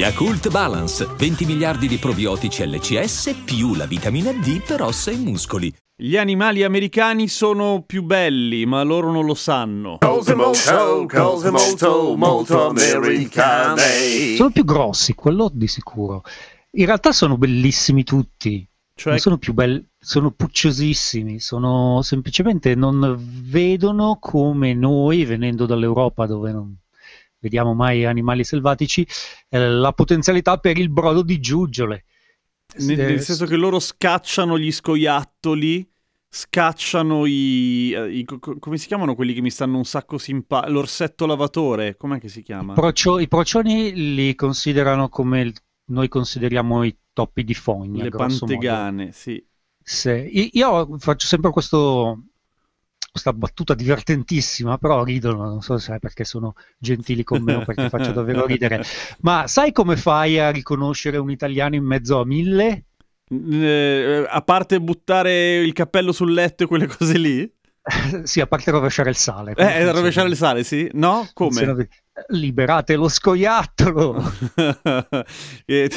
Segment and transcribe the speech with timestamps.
[0.00, 5.70] Yakult Balance, 20 miliardi di probiotici LCS più la vitamina D per ossa e muscoli.
[5.94, 9.98] Gli animali americani sono più belli, ma loro non lo sanno.
[9.98, 14.36] Cose molto, cose molto, molto americane.
[14.36, 16.22] Sono più grossi, quello di sicuro.
[16.78, 18.66] In realtà sono bellissimi tutti.
[18.94, 26.52] Cioè, sono più belli, sono pucciosissimi, sono semplicemente non vedono come noi, venendo dall'Europa dove
[26.52, 26.74] non
[27.40, 29.06] vediamo mai animali selvatici,
[29.48, 32.04] eh, la potenzialità per il brodo di giuggiole.
[32.76, 35.90] nel, Eh, nel senso che loro scacciano gli scoiattoli,
[36.28, 40.18] scacciano i, eh, i- co- co- come si chiamano quelli che mi stanno un sacco
[40.18, 40.72] simpatici?
[40.72, 42.74] L'orsetto lavatore, com'è che si chiama?
[42.74, 45.54] procio- I procioni li considerano come il-
[45.86, 48.52] noi consideriamo i topi di fogna, Le grosso modo.
[48.52, 49.44] pantegane, sì.
[49.82, 52.26] Se- i- io faccio sempre questo,
[53.10, 57.64] questa battuta divertentissima, però ridono, non so se è perché sono gentili con me o
[57.64, 58.82] perché faccio davvero ridere.
[59.20, 62.84] Ma sai come fai a riconoscere un italiano in mezzo a mille?
[63.28, 67.52] Eh, a parte buttare il cappello sul letto e quelle cose lì?
[68.24, 69.54] sì, a parte rovesciare il sale.
[69.56, 70.88] Eh, rovesciare il sale, sì?
[70.92, 71.28] No?
[71.32, 71.88] Come?
[72.28, 74.22] Liberate lo scoiattolo!
[75.64, 75.90] che,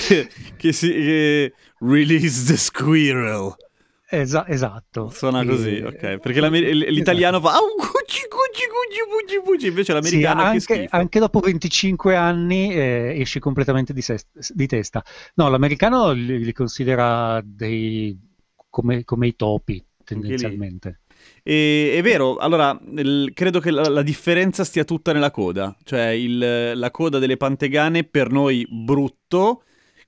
[0.58, 0.90] che si...
[0.90, 3.56] che- release the squirrel.
[4.14, 5.10] Esa- esatto.
[5.10, 6.18] Suona E- così, ok.
[6.20, 7.54] Perché l- l'italiano fa...
[7.54, 10.96] "Au, cucci, cucci, cucci, cucci, cucci", invece Sì, l'americano che anche, schifo.
[10.96, 14.20] anche dopo 25 anni eh, esci completamente di, se-
[14.50, 15.04] di testa.
[15.36, 18.16] No, l'americano li, li considera dei,
[18.70, 21.00] come, come i topi, tendenzialmente.
[21.42, 26.08] E- è vero, allora il- credo che la, la differenza stia tutta nella coda, cioè
[26.10, 29.64] il- la coda delle pantegane per noi brutto,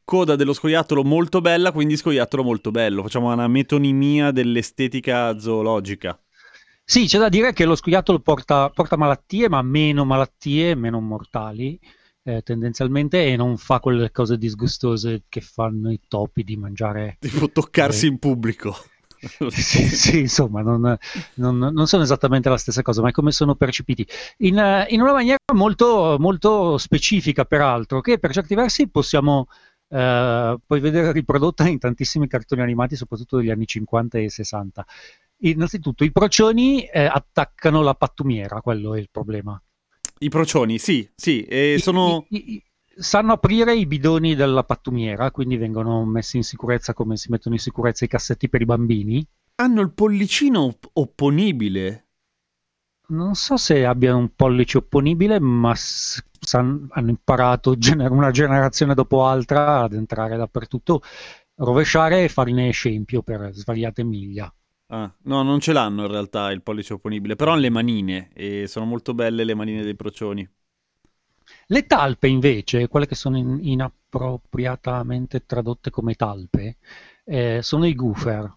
[0.05, 3.01] coda dello scoiattolo molto bella, quindi scoiattolo molto bello.
[3.01, 6.17] Facciamo una metonimia dell'estetica zoologica.
[6.83, 11.79] Sì, c'è da dire che lo scoiattolo porta, porta malattie, ma meno malattie, meno mortali,
[12.23, 17.17] eh, tendenzialmente, e non fa quelle cose disgustose che fanno i topi di mangiare.
[17.19, 18.09] Tipo toccarsi Eh.
[18.09, 18.75] in pubblico.
[19.49, 20.95] Sì, sì, insomma, non,
[21.35, 24.05] non- non sono esattamente la stessa cosa, ma è come sono percepiti.
[24.39, 29.47] In, eh, in una maniera molto, molto specifica, peraltro, che per certi versi possiamo
[29.87, 34.85] eh, poi vedere riprodotta in tantissimi cartoni animati, soprattutto degli anni 50 e 60.
[35.39, 39.61] Innanzitutto, i procioni eh, attaccano la pattumiera, quello è il problema.
[40.19, 42.25] I procioni, sì, sì, e sono...
[42.29, 42.63] i- i-
[42.97, 47.61] sanno aprire i bidoni della pattumiera, quindi vengono messi in sicurezza come si mettono in
[47.61, 49.25] sicurezza i cassetti per i bambini.
[49.55, 52.04] hanno il pollicino op- opponibile.
[53.07, 58.93] Non so se abbiano un pollice opponibile, ma s- san- hanno imparato gener- una generazione
[58.93, 61.01] dopo altra ad entrare dappertutto,
[61.55, 64.53] rovesciare e farne scempio per svariate miglia.
[64.87, 68.65] Ah, no, non ce l'hanno in realtà il pollice opponibile, però hanno le manine e
[68.67, 70.47] sono molto belle le manine dei procioni.
[71.67, 76.77] Le talpe, invece, quelle che sono in- inappropriatamente tradotte come talpe,
[77.23, 78.51] eh, sono i goofer,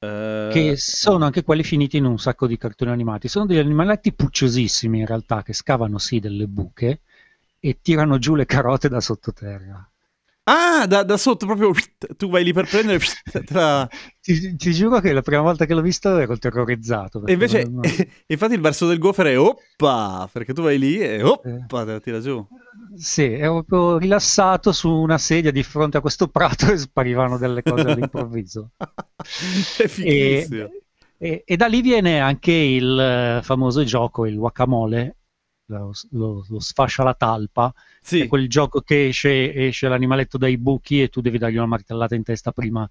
[0.00, 3.28] Eh, che sono anche quelli finiti in un sacco di cartoni animati.
[3.28, 7.00] Sono degli animaletti pucciosissimi in realtà, che scavano sì delle buche
[7.58, 9.88] e tirano giù le carote da sottoterra.
[10.50, 11.72] Ah, da, da sotto proprio
[12.16, 13.00] tu vai lì per prendere
[13.30, 13.86] te la-
[14.18, 17.24] Ti, ti giuro che la prima volta che l'ho visto ero terrorizzato.
[17.26, 17.80] E invece, non-
[18.26, 22.00] infatti il verso del gofere è oppa, perché tu vai lì e oppa, te la
[22.00, 22.46] tira giù.
[22.96, 27.62] Sì, ero proprio rilassato su una sedia di fronte a questo prato e sparivano delle
[27.62, 28.70] cose all'improvviso.
[28.78, 30.64] è fighissimo.
[30.64, 30.82] E,
[31.18, 35.17] e- e da lì viene anche il eh, famoso gioco, il guacamole,
[35.68, 40.58] lo, lo- lo sfascia la talpa, Sì, è quel gioco che esce, esce l'animaletto dai
[40.58, 42.88] buchi e tu devi dargli una martellata in testa prima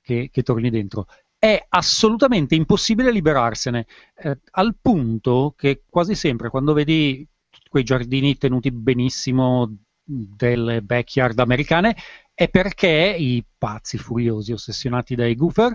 [0.00, 1.06] che, che torni dentro.
[1.38, 3.86] È assolutamente impossibile liberarsene,
[4.16, 7.26] eh, al punto che quasi sempre quando vedi
[7.68, 11.96] quei giardini tenuti benissimo delle backyard americane
[12.34, 15.72] è perché i pazzi furiosi ossessionati dai goofer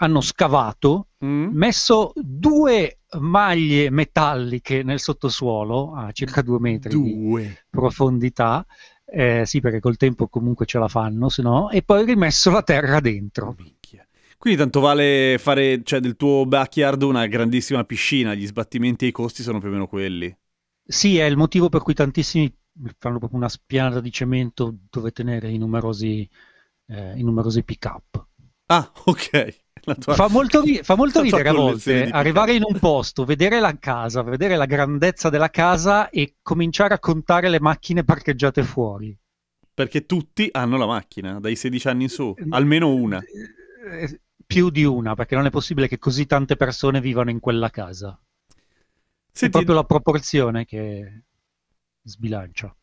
[0.00, 1.50] hanno scavato Mm?
[1.52, 7.64] messo due maglie metalliche nel sottosuolo a circa due metri di Due.
[7.68, 8.64] profondità,
[9.04, 12.62] eh, sì perché col tempo comunque ce la fanno, se no, e poi rimesso la
[12.62, 13.54] terra dentro.
[13.58, 14.06] Minchia.
[14.38, 19.12] Quindi tanto vale fare, cioè, del tuo backyard una grandissima piscina, gli sbattimenti e i
[19.12, 20.34] costi sono più o meno quelli.
[20.86, 22.50] Sì, è il motivo per cui tantissimi
[22.98, 26.28] fanno proprio una spianata di cemento dove tenere i numerosi,
[26.86, 28.26] eh, i numerosi pick-up.
[28.68, 29.59] Ah, ok.
[30.00, 33.76] Tua- Fa molto, ri- fa molto ridere a volte arrivare in un posto, vedere la
[33.78, 39.16] casa, vedere la grandezza della casa e cominciare a contare le macchine parcheggiate fuori.
[39.72, 43.20] Perché tutti hanno la macchina, dai 16 anni in su, almeno una.
[43.22, 44.20] Eh,
[44.50, 48.20] Più di una, perché non è possibile che così tante persone vivano in quella casa.
[48.48, 48.52] È
[49.30, 51.22] Senti, proprio la proporzione che
[52.02, 52.74] sbilancia.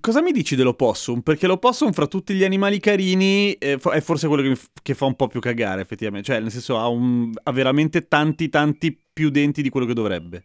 [0.00, 1.20] Cosa mi dici dell'opossum?
[1.22, 5.06] Perché l'opossum fra tutti gli animali carini eh, è forse quello che, f- che fa
[5.06, 6.28] un po' più cagare, effettivamente.
[6.32, 10.44] Cioè, nel senso, ha, un- ha veramente tanti, tanti più denti di quello che dovrebbe.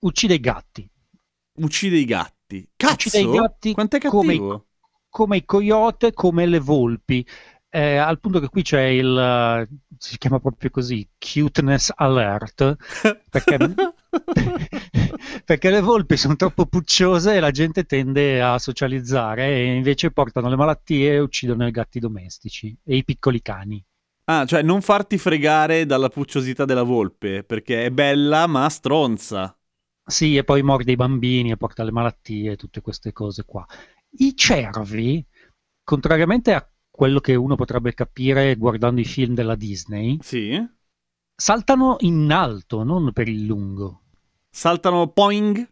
[0.00, 0.88] Uccide i gatti.
[1.56, 2.68] Uccide i gatti.
[2.76, 3.08] Cazzo!
[3.08, 4.66] Uccide i gatti Quanto è come i- cattivo?
[5.08, 7.26] come i coyote, come le volpi.
[7.68, 9.68] Eh, al punto che qui c'è il, eh,
[9.98, 12.76] si chiama proprio così, cuteness alert,
[13.30, 13.56] perché,
[15.44, 20.48] perché le volpi sono troppo pucciose e la gente tende a socializzare e invece portano
[20.48, 23.84] le malattie e uccidono i gatti domestici e i piccoli cani.
[24.26, 29.54] Ah, cioè non farti fregare dalla pucciosità della volpe, perché è bella ma stronza.
[30.06, 33.66] Sì, e poi morde i bambini e porta le malattie e tutte queste cose qua.
[34.18, 35.24] I cervi,
[35.82, 40.58] contrariamente a quello che uno potrebbe capire guardando i film della Disney, Sì.
[41.34, 44.03] saltano in alto, non per il lungo.
[44.56, 45.68] Saltano poing,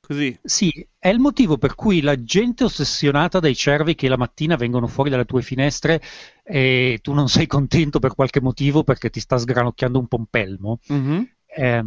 [0.00, 0.36] così.
[0.42, 4.88] Sì, è il motivo per cui la gente ossessionata dai cervi che la mattina vengono
[4.88, 6.02] fuori dalle tue finestre
[6.42, 11.28] e tu non sei contento per qualche motivo perché ti sta sgranocchiando un pompelmo, Mhm.
[11.46, 11.84] eh,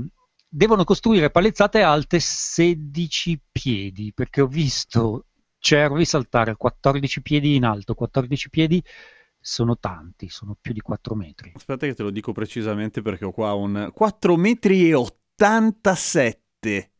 [0.47, 5.25] devono costruire palezzate alte 16 piedi, perché ho visto
[5.59, 8.81] cervi saltare a 14 piedi in alto, 14 piedi
[9.37, 11.51] sono tanti, sono più di 4 metri.
[11.53, 14.95] Aspetta che te lo dico precisamente perché ho qua un 4 metri e
[15.37, 16.91] 87.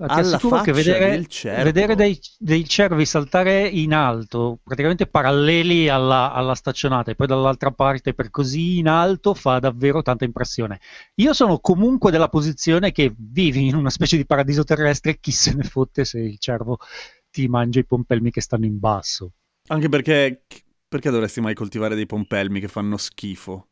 [0.00, 1.62] Ma Ti Alla assicuro che faccia vedere, del cervo.
[1.62, 7.70] vedere dei, dei cervi saltare in alto, praticamente paralleli alla, alla staccionata e poi dall'altra
[7.70, 10.80] parte per così in alto, fa davvero tanta impressione.
[11.16, 15.52] Io sono comunque della posizione che vivi in una specie di paradiso terrestre, chi se
[15.52, 16.78] ne fotte se il cervo
[17.30, 19.32] ti mangia i pompelmi che stanno in basso.
[19.68, 20.44] Anche perché
[20.88, 23.69] perché dovresti mai coltivare dei pompelmi che fanno schifo?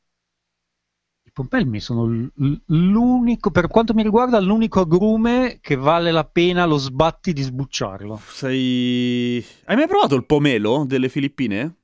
[1.38, 6.64] Pompelmi sono l- l- l'unico, per quanto mi riguarda, l'unico agrume che vale la pena
[6.64, 8.20] lo sbatti di sbucciarlo.
[8.26, 11.76] Sei Hai mai provato il pomelo delle Filippine?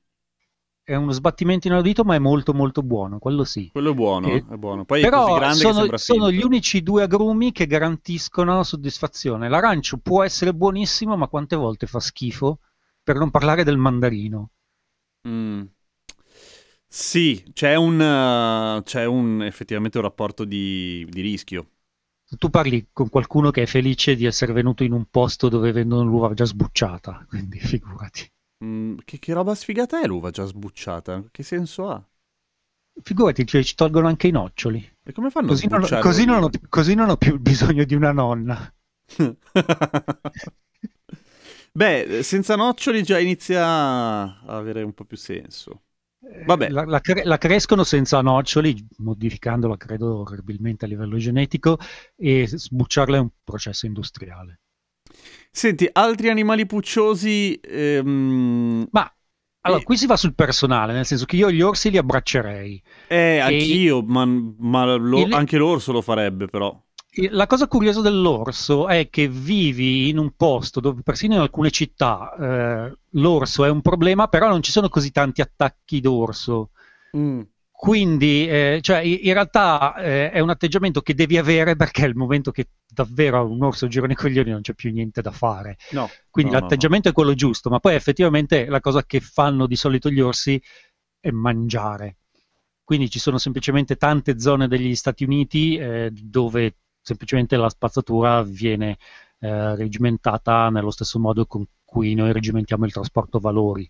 [0.83, 3.69] È uno sbattimento inaudito, ma è molto molto buono, quello sì.
[3.71, 4.83] Quello è buono, Eh, è buono.
[4.83, 9.47] Poi è così Però grande che sono, sono gli unici due agrumi che garantiscono soddisfazione.
[9.47, 12.59] L'arancio può essere buonissimo, ma quante volte fa schifo?
[13.01, 14.49] Per non parlare del mandarino.
[15.27, 15.63] Mm.
[16.97, 21.71] Sì, c'è un, uh, c'è un effettivamente un rapporto di, di rischio.
[22.39, 26.05] Tu parli con qualcuno che è felice di essere venuto in un posto dove vendono
[26.05, 28.25] l'uva già sbucciata, quindi figurati.
[28.63, 31.25] Mm, che, che roba sfigata è l'uva già sbucciata?
[31.31, 32.01] Che senso ha?
[33.03, 34.97] Figurati, cioè, ci tolgono anche i noccioli.
[35.03, 37.93] E come fanno Così a non, così non ho, così non ho più bisogno di
[37.93, 38.73] una nonna.
[41.73, 45.81] Beh, senza noccioli già inizia a avere un po' più senso.
[46.45, 46.69] Vabbè.
[46.69, 51.77] La, la cre- la crescono senza noccioli, modificandola credo orribilmente a livello genetico,
[52.15, 54.59] e sbucciarla è un processo industriale.
[55.51, 57.59] Senti, altri animali pucciosi...
[57.61, 59.15] ehm, Ma
[59.61, 62.83] allora, E- qui si va sul personale, nel senso che io gli orsi li abbraccerei.
[63.07, 66.84] Eh, anch'io, ma, ma lo- il- anche l'orso lo farebbe però.
[67.29, 72.35] La cosa curiosa dell'orso è che vivi in un posto dove persino in alcune città
[72.35, 76.71] eh, l'orso è un problema, però non ci sono così tanti attacchi d'orso.
[77.71, 82.15] Quindi, eh, cioè, in realtà eh, è un atteggiamento che devi avere perché è il
[82.15, 85.77] momento che davvero un orso girano i coglioni non c'è più niente da fare.
[85.91, 86.09] No.
[86.29, 89.75] Quindi no, no, l'atteggiamento è quello giusto, ma poi effettivamente la cosa che fanno di
[89.75, 90.61] solito gli orsi
[91.19, 92.17] è mangiare.
[92.83, 96.75] Quindi ci sono semplicemente tante zone degli Stati Uniti eh, dove
[97.05, 98.97] semplicemente la spazzatura viene
[99.39, 103.89] eh, regimentata nello stesso modo con cui noi regimentiamo il trasporto valori.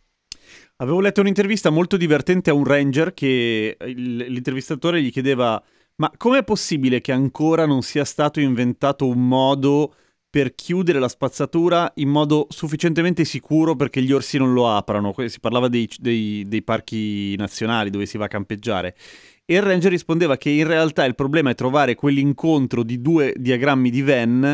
[0.78, 5.62] Avevo letto un'intervista molto divertente a un ranger che il- l'intervistatore gli chiedeva
[5.98, 9.94] ma com'è possibile che ancora non sia stato inventato un modo
[10.30, 15.16] per chiudere la spazzatura in modo sufficientemente sicuro perché gli orsi non lo aprano?
[15.28, 18.98] Si parlava dei, dei- dei parchi nazionali dove si va a campeggiare.
[19.46, 23.90] E il ranger rispondeva che in realtà il problema è trovare quell'incontro di due diagrammi
[23.92, 24.52] di Venn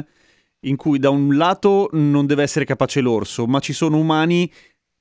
[0.65, 4.51] in cui da un lato non deve essere capace l'orso, ma ci sono umani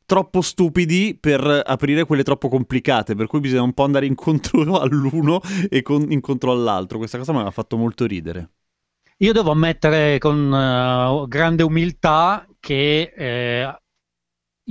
[0.07, 5.41] troppo stupidi per aprire quelle troppo complicate, per cui bisogna un po' andare incontro all'uno
[5.69, 6.99] e con- incontro all'altro.
[6.99, 8.51] Questa cosa mi ha fatto molto ridere.
[9.19, 13.81] Io devo ammettere con eh, grande umiltà che eh,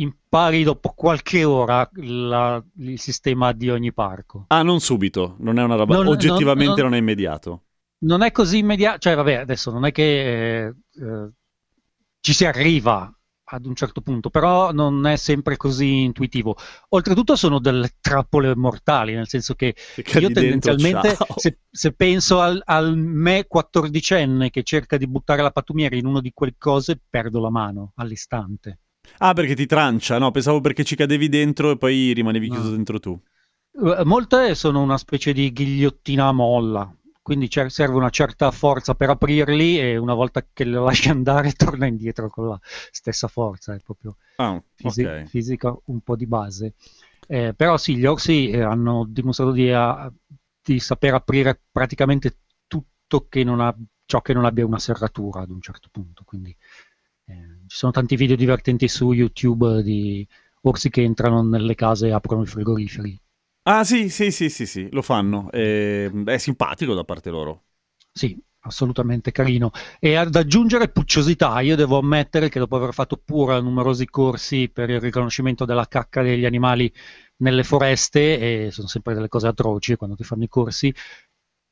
[0.02, 4.46] impari dopo qualche ora la- il sistema di ogni parco.
[4.48, 5.96] Ah, non subito, non è una roba.
[5.96, 7.64] Non- oggettivamente non- non, è immediato.
[8.00, 11.30] Non è così immediato, cioè vabbè, adesso non è che eh, eh,
[12.22, 13.14] ci si arriva
[13.52, 16.56] ad un certo punto, però non è sempre così intuitivo.
[16.90, 22.62] Oltretutto sono delle trappole mortali, nel senso che cadi io tendenzialmente, se, se penso al,
[22.64, 27.40] al me quattordicenne che cerca di buttare la pattumiera in uno di quelle cose, perdo
[27.42, 28.82] la mano all'istante.
[29.20, 30.18] Ah, perché ti trancia?
[30.18, 32.50] No, pensavo perché ci cadevi dentro e poi rimanevi No.
[32.50, 33.18] chiuso dentro tu.
[33.72, 39.10] Eh, Molte sono una specie di ghigliottina a molla, quindi serve una certa forza per
[39.10, 42.60] aprirli e una volta che le lasci andare torna indietro con la
[42.92, 46.74] stessa forza, è proprio Ah, fisi- fisica un po' di base.
[47.28, 50.12] Eh, però sì, gli orsi eh, hanno dimostrato di, a-
[50.62, 53.76] di saper aprire praticamente tutto che non ha,
[54.06, 56.58] ciò che non abbia una serratura ad un certo punto, quindi eh,
[57.68, 60.28] ci sono tanti video divertenti su YouTube di
[60.62, 63.20] orsi che entrano nelle case e aprono i frigoriferi.
[63.64, 65.52] Ah, sì, sì, sì, sì, sì, lo fanno.
[65.52, 67.66] Eh, è simpatico da parte loro.
[68.12, 69.72] Sì, assolutamente carino.
[70.00, 74.90] E ad aggiungere pucciosità, io devo ammettere che dopo aver fatto pure numerosi corsi per
[74.90, 76.92] il riconoscimento della cacca degli animali
[77.38, 80.94] nelle foreste, e sono sempre delle cose atroci quando ti fanno i corsi,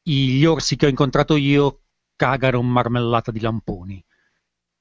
[0.02, 1.82] gli orsi che ho incontrato io
[2.16, 4.06] cagano marmellata di lamponi.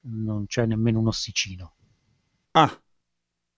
[0.09, 1.73] Non c'è nemmeno un ossicino.
[2.51, 2.81] Ah,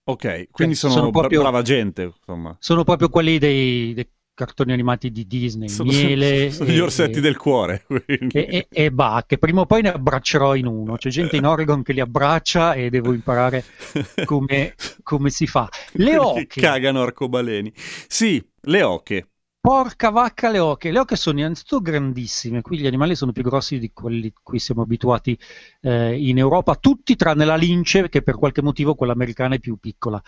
[0.04, 2.56] ok, quindi Cioè, sono, sono proprio- brava gente, insomma.
[2.60, 7.20] Sono proprio quelli dei, dei cartoni animati di Disney, Sono, miele sono gli e- orsetti
[7.20, 7.84] del cuore.
[7.86, 8.28] quindi.
[8.38, 10.96] e, e, e bah, che prima o poi ne abbraccerò in uno.
[10.96, 13.64] C'è gente in Oregon che li abbraccia e devo imparare
[14.24, 15.68] come, come si fa.
[15.92, 17.72] Le oche, cagano arcobaleni.
[17.76, 19.28] Sì, le oche.
[19.60, 20.90] Porca vacca le oche.
[20.90, 24.58] Le oche sono innanzitutto grandissime, qui gli animali sono più grossi di quelli a cui
[24.58, 25.38] siamo abituati
[25.82, 29.76] eh, in Europa, tutti tranne la lince, che per qualche motivo quella americana è più
[29.78, 30.20] piccola.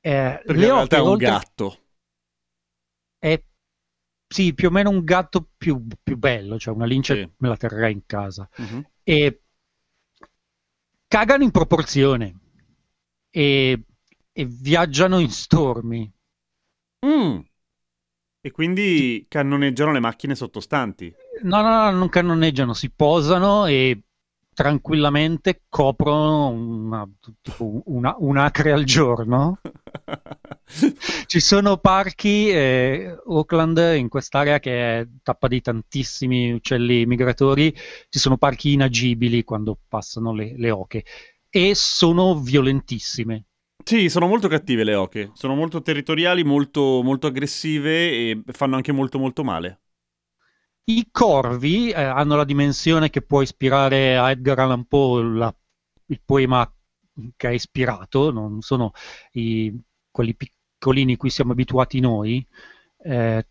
[0.00, 1.78] Eh, Perché le in realtà oche, è un oltre- gatto.
[3.18, 3.42] è
[4.28, 7.30] sì, più o meno un gatto più, più bello, cioè una lince Sì.
[7.38, 8.48] me la terrei in casa.
[8.56, 8.84] Mhm.
[9.04, 9.40] e
[11.08, 12.38] cagano in proporzione
[13.30, 13.84] e,
[14.32, 16.10] e viaggiano in stormi.
[17.04, 17.38] Mm.
[18.46, 21.12] E quindi cannoneggiano le macchine sottostanti.
[21.42, 24.02] No, no, no, non cannoneggiano, si posano e
[24.54, 27.08] tranquillamente coprono una,
[27.86, 29.58] una- un'acre al giorno.
[31.26, 37.74] Ci sono parchi, eh, Auckland, in quest'area che è tappa di tantissimi uccelli migratori,
[38.08, 41.04] ci sono parchi inagibili quando passano le, le oche
[41.50, 43.46] e sono violentissime.
[43.88, 45.30] Sì, sono molto cattive le oche.
[45.34, 49.80] Sono molto territoriali, molto, molto aggressive e fanno anche molto molto male.
[50.88, 55.54] I corvi eh, hanno la dimensione che può ispirare a Edgar Allan Poe la-
[56.06, 56.68] il poema
[57.36, 58.90] che ha ispirato, non sono
[59.32, 59.72] i-
[60.10, 62.46] quelli piccolini cui siamo abituati noi.
[62.98, 63.46] Eh,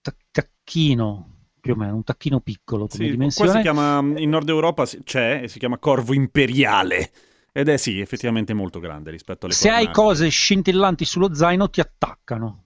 [0.00, 3.52] ta- tacchino, più o meno, un tacchino piccolo come Sì, qua dimensione.
[3.52, 7.10] si chiama, in Nord Europa c'è e si chiama corvo imperiale.
[7.52, 10.02] Ed è sì, effettivamente molto grande rispetto alle Se hai cornacchie.
[10.04, 12.64] cose scintillanti sullo zaino ti attaccano.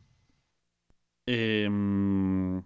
[1.24, 2.62] Ehm,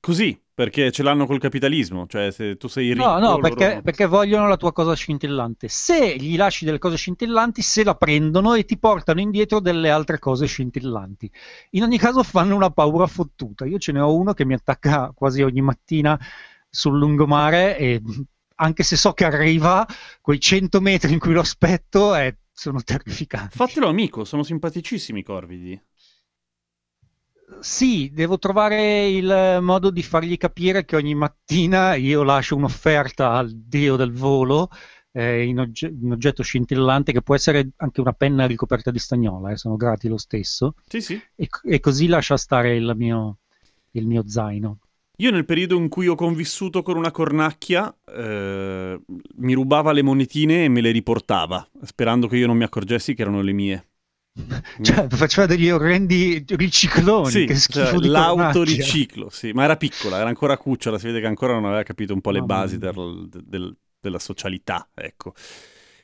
[0.00, 2.06] Così, perché ce l'hanno col capitalismo.
[2.06, 3.04] Cioè, se tu sei ricco...
[3.04, 5.68] No, no, loro- perché, perché vogliono la tua cosa scintillante.
[5.68, 10.18] Se gli lasci delle cose scintillanti, se la prendono e ti portano indietro delle altre
[10.18, 11.30] cose scintillanti.
[11.70, 13.66] In ogni caso fanno una paura fottuta.
[13.66, 16.18] Io ce ne ho uno che mi attacca quasi ogni mattina
[16.70, 18.02] sul lungomare e
[18.60, 19.86] anche se so che arriva,
[20.20, 23.56] quei 100 metri in cui lo aspetto eh, sono terrificanti.
[23.56, 25.80] Fatelo amico, sono simpaticissimi i corvidi.
[27.60, 33.50] Sì, devo trovare il modo di fargli capire che ogni mattina io lascio un'offerta al
[33.52, 34.68] dio del volo
[35.12, 39.50] eh, in ogge- un oggetto scintillante che può essere anche una penna ricoperta di stagnola,
[39.50, 41.20] eh, sono grati lo stesso, Sì, sì.
[41.34, 43.38] e, e così lascia stare il mio,
[43.92, 44.78] il mio zaino.
[45.20, 49.00] Io nel periodo in cui ho convissuto con una cornacchia, eh,
[49.36, 53.22] mi rubava le monetine e me le riportava, sperando che io non mi accorgessi che
[53.22, 53.86] erano le mie.
[54.80, 60.28] Cioè, faceva degli orrendi ricicloni, Sì, che schifo cioè, l'autoriciclo, sì, ma era piccola, era
[60.28, 63.28] ancora cucciola, si vede che ancora non aveva capito un po' le Mamma basi del-
[63.28, 65.34] del- della socialità, ecco.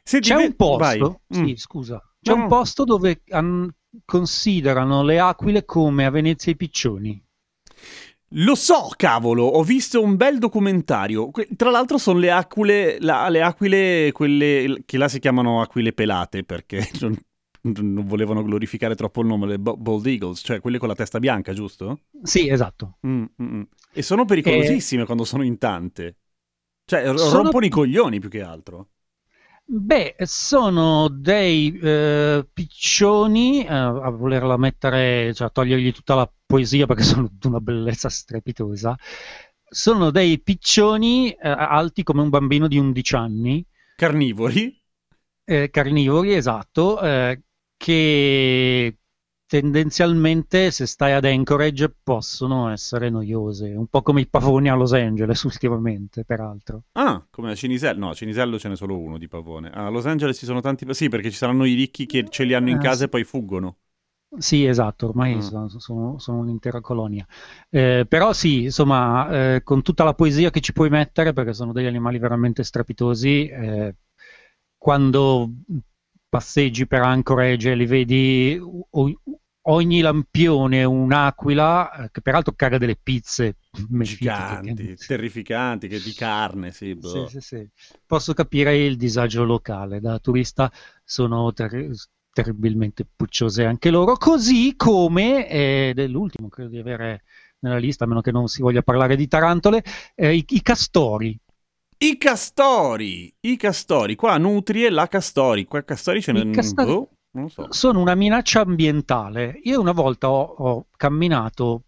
[0.02, 0.99] Senti, C'è ve- un posto, vai.
[1.30, 1.54] sì, Mm.
[1.54, 3.71] scusa, c'è No, un posto dove han-
[4.04, 7.23] considerano le aquile come a Venezia i piccioni.
[8.37, 11.31] Lo so, cavolo, ho visto un bel documentario.
[11.31, 15.93] Que- tra l'altro sono le aquile, la- le aquile, quelle che là si chiamano aquile
[15.93, 17.16] pelate perché non,
[17.62, 21.21] non volevano glorificare troppo il nome, le bo- bald eagles, cioè quelle con la testa
[21.21, 22.00] bianca, giusto?
[22.23, 22.99] Sì, esatto.
[23.07, 23.62] Mm, mm, mm.
[23.93, 26.16] E sono pericolosissime quando sono in tante.
[26.85, 28.88] Cioè, r- Sono- rompono i coglioni più che altro.
[29.66, 36.87] Beh, sono dei eh, piccioni, eh, a volerla mettere, cioè a togliergli tutta la poesia
[36.87, 38.97] perché sono di una bellezza strepitosa,
[39.64, 43.66] sono dei piccioni eh, alti come un bambino di 11 anni,
[43.97, 44.80] Carnivori?
[45.44, 47.42] eh, carnivori, esatto, eh,
[47.76, 48.97] che
[49.61, 54.92] tendenzialmente se stai ad Anchorage possono essere noiose, un po' come i pavoni a Los
[54.94, 56.82] Angeles ultimamente, peraltro.
[56.96, 57.99] Ah, come a Cinisello.
[58.00, 59.70] No, a Cinisello ce n'è solo uno di pavone.
[59.70, 60.87] A Los Angeles ci sono tanti...
[60.94, 63.25] Sì, perché ci saranno i ricchi che ce li hanno in Eh, casa e poi
[63.25, 63.78] fuggono.
[64.37, 65.40] Sì, esatto, ormai Mm.
[65.40, 67.25] sono, sono- sono un'intera colonia.
[67.70, 71.73] Eh, però sì, insomma, eh, con tutta la poesia che ci puoi mettere, perché sono
[71.73, 73.94] degli animali veramente strepitosi, eh,
[74.76, 75.50] quando
[76.28, 79.20] passeggi per Anchorage e li vedi, o-
[79.66, 86.73] ogni lampione è un'aquila, eh, che peraltro caga delle pizze Giganti, terrificanti, che di carne,
[86.73, 86.87] sì.
[86.87, 87.28] Sì, boh.
[87.28, 87.68] sì, sì.
[88.06, 90.00] Posso capire il disagio locale.
[90.00, 90.71] Da turista
[91.04, 91.90] sono ter-
[92.33, 97.23] terribilmente pucciose anche loro, così come, ed è l'ultimo credo di avere
[97.61, 99.83] nella lista, a meno che non si voglia parlare di tarantole,
[100.14, 101.38] eh, i, i castori.
[101.97, 104.14] I castori, i castori.
[104.16, 105.64] Qua Nutrie, la castori.
[105.64, 106.50] Qua castori ce I ne...
[107.34, 107.66] non so.
[107.70, 109.60] Sono una minaccia ambientale.
[109.64, 111.82] Io una volta ho, ho camminato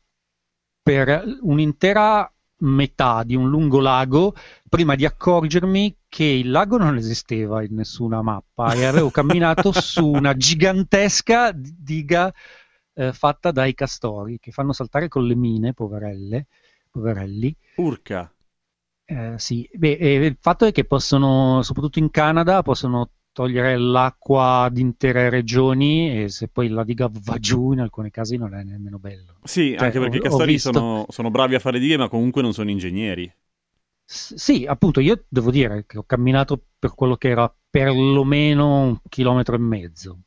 [0.82, 4.34] per un'intera metà di un lungo lago
[4.68, 10.06] prima di accorgermi che il lago non esisteva in nessuna mappa e avevo camminato su
[10.06, 12.32] una gigantesca diga
[12.94, 16.46] eh, fatta dai castori che fanno saltare con le mine, poverelle,
[16.90, 17.54] poverelli.
[17.76, 18.32] Urca.
[19.04, 24.70] Eh, sì, Beh, e il fatto è che possono, soprattutto in Canada, possono togliere l'acqua
[24.72, 28.62] di intere regioni e se poi la diga va giù, in alcuni casi non è
[28.62, 29.34] nemmeno bello.
[29.44, 32.08] Sì, Cioè, anche perché i ho castori visto- sono, sono bravi a fare dighe, ma
[32.08, 33.30] comunque non sono ingegneri.
[34.08, 38.98] S- sì, appunto, io devo dire che ho camminato per quello che era perlomeno un
[39.08, 40.20] chilometro e mezzo.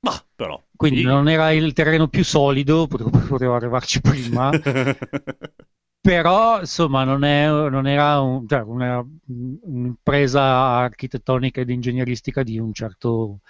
[0.00, 0.60] Ma però.
[0.76, 1.06] Quindi sì.
[1.06, 4.50] non era il terreno più solido, potevo, potevo arrivarci prima,
[6.00, 12.72] però insomma non, è- non era un- cioè, una- un'impresa architettonica ed ingegneristica di un
[12.72, 13.40] certo,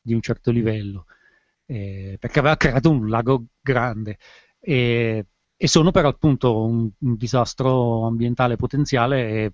[0.00, 1.06] di un certo livello,
[1.66, 4.18] eh, perché aveva creato un lago grande
[4.60, 9.52] e, e sono per appunto un, un disastro ambientale potenziale e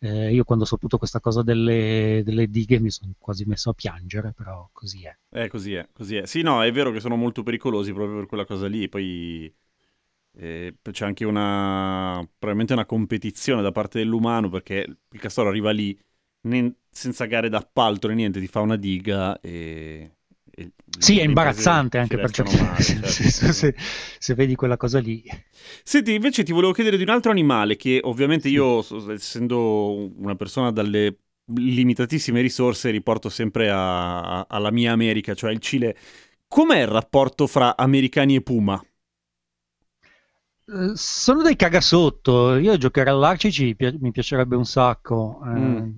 [0.00, 3.74] eh, io quando ho saputo questa cosa delle, delle dighe mi sono quasi messo a
[3.74, 5.16] piangere, però così è.
[5.30, 6.26] Eh, così è, così è.
[6.26, 8.88] Sì, no, è vero che sono molto pericolosi proprio per quella cosa lì.
[8.88, 9.52] Poi
[10.36, 15.96] eh, c'è anche una, probabilmente una competizione da parte dell'umano perché il castoro arriva lì
[16.42, 20.16] ne- senza gare d'appalto né niente, ti fa una diga e...
[20.50, 23.06] e Sì, è imbarazzante anche per restano certi male, certo.
[23.08, 23.74] senso, se,
[24.18, 25.22] se vedi quella cosa lì.
[25.82, 30.34] Senti, invece ti volevo chiedere di un altro animale che ovviamente io, so- essendo una
[30.34, 31.18] persona dalle
[31.54, 35.96] limitatissime risorse, riporto sempre a- a- alla mia America, cioè il Cile.
[36.48, 38.82] Com'è il rapporto fra americani e puma?
[40.66, 45.40] Eh, Sono dei cagasotto, io giocare all'Arci mi, pi- mi piacerebbe un sacco.
[45.44, 45.90] Eh, Mm.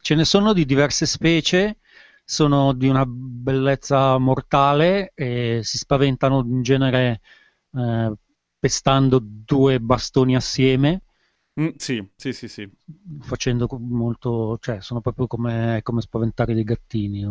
[0.00, 1.78] Ce ne sono di diverse specie,
[2.24, 7.20] sono di una bellezza mortale e si spaventano in genere
[7.74, 8.12] eh,
[8.58, 11.02] pestando due bastoni assieme.
[11.60, 12.68] Mm, sì, sì, sì, sì.
[13.20, 17.24] facendo molto, cioè sono proprio come, come spaventare dei gattini,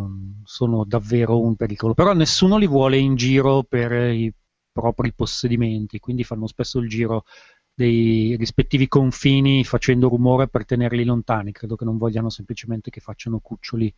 [0.43, 4.33] sono davvero un pericolo, però nessuno li vuole in giro per i
[4.71, 7.25] propri possedimenti, quindi fanno spesso il giro
[7.73, 13.39] dei rispettivi confini facendo rumore per tenerli lontani, credo che non vogliano semplicemente che facciano
[13.39, 13.93] cuccioli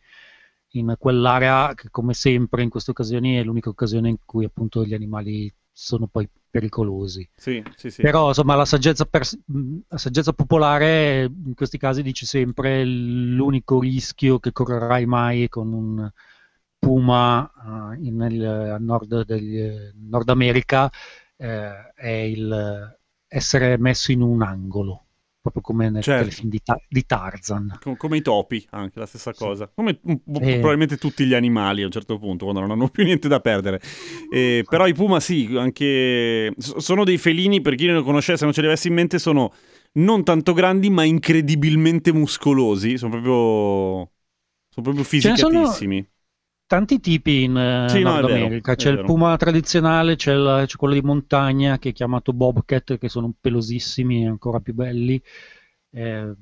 [0.74, 4.94] in quell'area che come sempre in queste occasioni è l'unica occasione in cui appunto gli
[4.94, 7.28] animali sono poi pericolosi.
[7.34, 8.02] Sì, sì, sì.
[8.02, 9.38] Però insomma la saggezza, pers-
[9.88, 16.10] la saggezza popolare in questi casi dice sempre l'unico rischio che correrai mai con un
[16.84, 17.50] puma
[17.94, 20.90] eh, in- nel nord del Nord America
[21.36, 25.06] eh, è il essere messo in un angolo,
[25.40, 26.22] proprio come nel Certo.
[26.24, 27.78] telefilm di, Ta- di Tarzan.
[27.82, 29.68] Co- Come i topi, anche la stessa cosa.
[29.74, 30.58] Come mm, Eh.
[30.58, 33.80] probabilmente tutti gli animali a un certo punto, quando non hanno più niente da perdere.
[34.32, 36.52] Eh, però i puma sì, anche...
[36.56, 39.18] s- sono dei felini, per chi non lo conoscesse, non ce li avessi in mente,
[39.18, 39.52] sono
[39.94, 42.96] non tanto grandi, ma incredibilmente muscolosi.
[42.98, 44.12] Sono proprio...
[44.74, 46.04] Sono proprio fisicatissimi.
[46.66, 49.02] Tanti tipi in eh, Sì, no, Nord vero, America, è c'è il vero.
[49.02, 54.22] puma tradizionale, c'è, il- c'è quello di montagna che è chiamato bobcat, che sono pelosissimi
[54.24, 55.20] e ancora più belli,
[55.96, 56.34] Eh,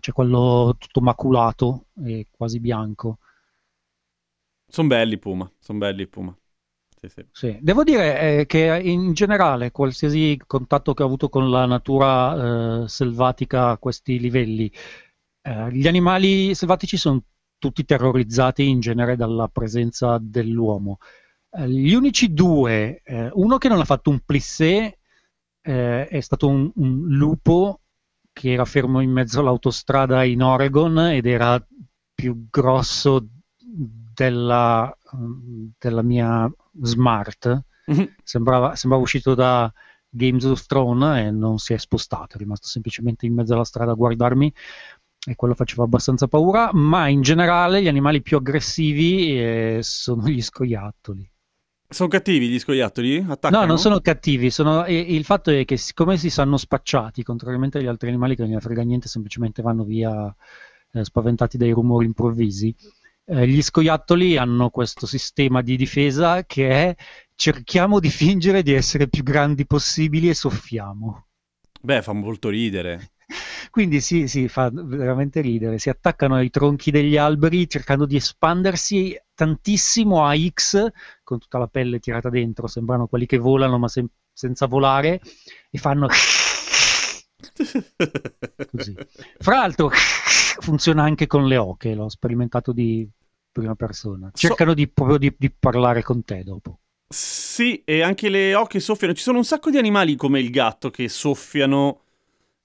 [0.00, 3.18] c'è quello tutto maculato e quasi bianco.
[4.68, 6.34] Sono belli i puma, sono belli puma.
[6.96, 7.26] Sì, sì.
[7.32, 7.58] Sì.
[7.62, 12.88] Devo dire eh, che in generale qualsiasi contatto che ho avuto con la natura eh,
[12.88, 14.70] selvatica a questi livelli,
[15.42, 17.22] eh, gli animali selvatici sono
[17.60, 20.98] tutti terrorizzati in genere dalla presenza dell'uomo.
[21.50, 24.98] Eh, gli unici due, eh, uno che non ha fatto un plissé
[25.62, 27.82] eh, è stato un, un, lupo
[28.32, 31.64] che era fermo in mezzo all'autostrada in Oregon ed era
[32.14, 33.26] più grosso
[33.58, 34.96] della,
[35.78, 36.50] della mia
[36.82, 37.64] smart.
[37.90, 38.04] Mm-hmm.
[38.22, 39.70] Sembrava, sembrava uscito da
[40.08, 43.92] Games of Thrones e non si è spostato, è rimasto semplicemente in mezzo alla strada
[43.92, 44.52] a guardarmi
[45.30, 50.42] e quello faceva abbastanza paura, ma in generale gli animali più aggressivi eh, sono gli
[50.42, 51.30] scoiattoli.
[51.88, 53.24] Sono cattivi gli scoiattoli?
[53.28, 53.60] Attaccano?
[53.60, 54.50] No, non sono cattivi.
[54.50, 54.84] Sono...
[54.88, 58.60] il fatto è che, siccome si sanno spacciati, contrariamente agli altri animali che non ne
[58.60, 60.34] frega niente, semplicemente vanno via
[60.92, 62.74] eh, spaventati dai rumori improvvisi,
[63.26, 66.96] eh, gli scoiattoli hanno questo sistema di difesa che è
[67.36, 71.26] cerchiamo di fingere di essere più grandi possibili e soffiamo.
[71.80, 73.09] Beh, fa molto ridere.
[73.70, 75.78] Quindi sì, sì, fa veramente ridere.
[75.78, 80.90] Si attaccano ai tronchi degli alberi cercando di espandersi tantissimo a X
[81.22, 82.66] con tutta la pelle tirata dentro.
[82.66, 85.20] Sembrano quelli che volano ma sen- senza volare
[85.70, 86.08] e fanno...
[88.70, 88.94] Così.
[89.38, 89.90] Fra l'altro
[90.60, 93.08] funziona anche con le oche, l'ho sperimentato di
[93.50, 94.30] prima persona.
[94.32, 94.76] Cercano so...
[94.76, 96.80] di, proprio di, di parlare con te dopo.
[97.12, 99.14] Sì, e anche le oche soffiano.
[99.14, 102.02] Ci sono un sacco di animali come il gatto che soffiano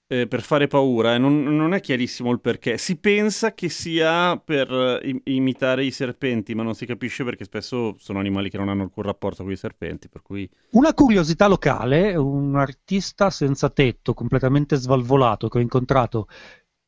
[0.08, 2.78] eh, per fare paura e non, non, è chiarissimo il perché.
[2.78, 7.96] Si pensa che sia per uh, imitare i serpenti, ma non si capisce perché spesso
[7.98, 10.08] sono animali che non hanno alcun rapporto con i serpenti.
[10.08, 10.48] Per cui...
[10.70, 16.28] Una curiosità locale, un artista senza tetto, completamente svalvolato, che ho incontrato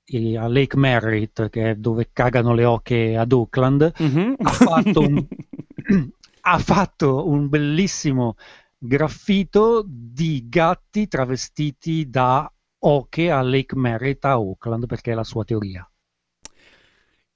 [0.04, 4.32] eh, a Lake Merritt, che è dove cagano le oche ad Auckland, mm-hmm.
[4.38, 5.26] ha, fatto un,
[6.42, 8.36] ha fatto un bellissimo
[8.80, 12.48] graffito di gatti travestiti da
[12.80, 15.88] oche a Lake Merritt a Auckland perché è la sua teoria.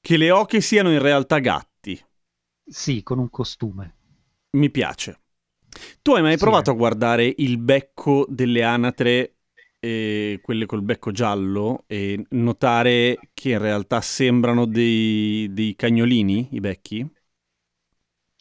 [0.01, 2.01] Che le oche siano in realtà gatti.
[2.65, 3.97] Sì, con un costume.
[4.51, 5.21] Mi piace.
[6.03, 6.39] Tu hai mai sì.
[6.39, 9.37] provato a guardare il becco delle anatre,
[9.79, 16.61] eh, quelle col becco giallo, e notare che in realtà sembrano dei, dei cagnolini, i
[16.61, 17.11] becchi?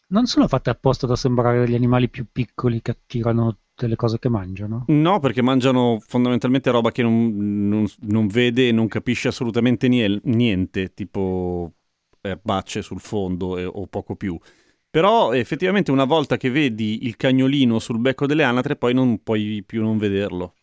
[0.08, 4.20] Non sono fatte apposta da sembrare degli animali più piccoli che attirano tutte le cose
[4.20, 4.84] che mangiano?
[4.88, 10.94] No, perché mangiano fondamentalmente roba che non, non, non vede e non capisce assolutamente niente,
[10.94, 11.74] tipo
[12.22, 14.38] erbacce sul fondo e, o poco più.
[14.90, 19.64] Però effettivamente una volta che vedi il cagnolino sul becco delle anatre, poi non puoi
[19.66, 20.54] più non vederlo.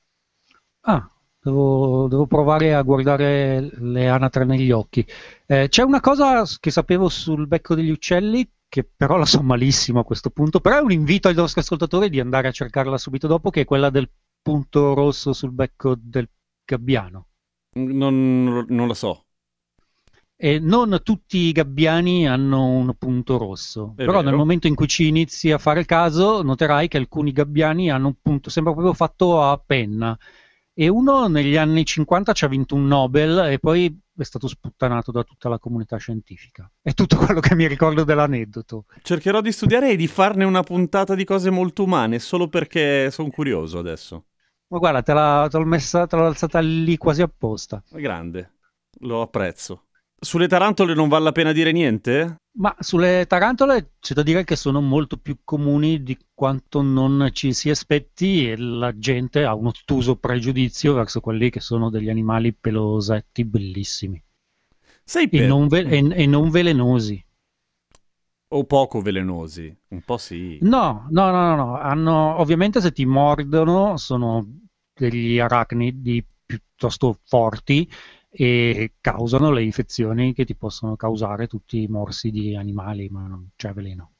[0.82, 5.04] Ah, devo, devo provare a guardare le anatre negli occhi.
[5.46, 10.00] Eh, c'è una cosa che sapevo sul becco degli uccelli che però la so malissimo
[10.00, 13.26] a questo punto, però è un invito ai nostri ascoltatori di andare a cercarla subito
[13.26, 14.10] dopo, che è quella del
[14.42, 16.28] punto rosso sul becco del
[16.64, 17.28] gabbiano.
[17.74, 19.24] Non, non lo so.
[20.40, 24.24] E non tutti i gabbiani hanno un punto rosso, è però vero.
[24.24, 28.14] nel momento in cui ci inizi a fare caso noterai che alcuni gabbiani hanno un
[28.22, 30.16] punto, sembra proprio fatto a penna.
[30.72, 35.10] E uno negli anni 50 ci ha vinto un Nobel e poi è stato sputtanato
[35.10, 36.70] da tutta la comunità scientifica.
[36.80, 38.84] È tutto quello che mi ricordo dell'aneddoto.
[39.02, 43.30] Cercherò di studiare e di farne una puntata di cose molto umane, solo perché sono
[43.30, 44.26] curioso adesso.
[44.68, 47.82] Ma guarda, te, la, te l'ho messa, te l'ho alzata lì quasi apposta.
[47.90, 48.52] Grande,
[49.00, 49.87] lo apprezzo.
[50.20, 52.38] Sulle tarantole non vale la pena dire niente?
[52.58, 57.52] Ma sulle tarantole c'è da dire che sono molto più comuni di quanto non ci
[57.52, 62.52] si aspetti e la gente ha un ottuso pregiudizio verso quelli che sono degli animali
[62.52, 64.20] pelosetti bellissimi.
[65.04, 65.42] Sei per...
[65.42, 67.24] e, non ve- e, e non velenosi.
[68.50, 70.58] O poco velenosi, un po' sì.
[70.62, 74.44] No, no, no, no, Hanno, ovviamente se ti mordono sono
[74.94, 77.88] degli arachnidi piuttosto forti
[78.30, 83.50] e causano le infezioni che ti possono causare tutti i morsi di animali, ma non
[83.56, 84.12] c'è veleno.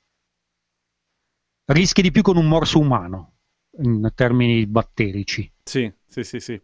[1.67, 3.35] Rischi di più con un morso umano,
[3.83, 5.53] in termini batterici.
[5.63, 6.61] Sì, sì, sì, sì.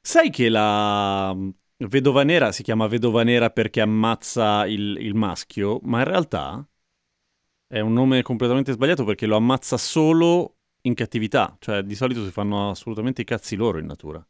[0.00, 1.50] Sai che la mm,
[1.88, 6.66] vedova nera si chiama vedova nera perché ammazza il, il maschio, ma in realtà
[7.66, 12.30] è un nome completamente sbagliato perché lo ammazza solo in cattività, cioè di solito si
[12.30, 14.24] fanno assolutamente i cazzi loro in natura.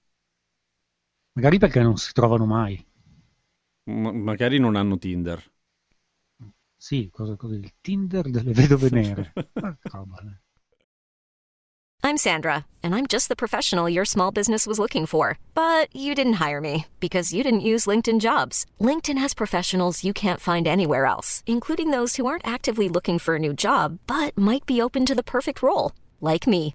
[1.34, 2.84] Magari perché non si trovano mai.
[3.84, 5.42] Ma- magari non hanno Tinder.
[6.76, 7.54] Sì, cosa così.
[7.54, 9.32] Il Tinder delle vedove nere.
[12.04, 15.38] I'm Sandra, and I'm just the professional your small business was looking for.
[15.54, 18.66] But you didn't hire me because you didn't use LinkedIn jobs.
[18.80, 23.36] LinkedIn has professionals you can't find anywhere else, including those who aren't actively looking for
[23.36, 26.74] a new job but might be open to the perfect role, like me.